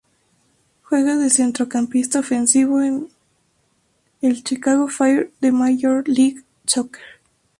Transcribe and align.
Juega 0.81 1.15
de 1.15 1.29
centrocampista 1.29 2.21
ofensivo 2.21 2.81
en 2.81 3.07
el 4.23 4.43
Chicago 4.43 4.87
Fire 4.87 5.31
de 5.41 5.51
la 5.51 5.57
Major 5.59 6.03
League 6.07 6.41
Soccer. 6.65 7.03